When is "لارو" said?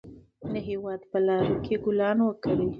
1.27-1.55